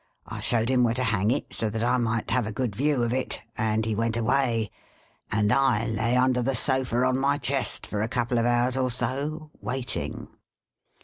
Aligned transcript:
I 0.25 0.39
showed 0.39 0.69
him 0.69 0.83
where 0.83 0.95
to 0.95 1.03
hang 1.03 1.29
it, 1.29 1.53
so 1.53 1.69
that 1.69 1.83
I 1.83 1.97
might 1.97 2.31
have 2.31 2.47
a 2.47 2.51
good 2.51 2.75
view 2.75 3.03
of 3.03 3.13
it; 3.13 3.39
and 3.55 3.85
he 3.85 3.93
went 3.93 4.17
away; 4.17 4.71
and 5.31 5.53
I 5.53 5.85
lay 5.85 6.17
under 6.17 6.41
the 6.41 6.55
sofa 6.55 7.03
on 7.03 7.19
my 7.19 7.37
chest, 7.37 7.85
for 7.85 8.01
a 8.01 8.07
couple 8.07 8.39
of 8.39 8.45
hours 8.47 8.75
or 8.75 8.89
so, 8.89 9.51
waiting. 9.61 10.29